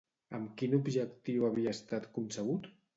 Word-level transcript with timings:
Amb 0.37 0.55
quin 0.61 0.73
objectiu 0.79 1.47
havia 1.51 1.77
estat 1.79 2.13
concebut? 2.21 2.71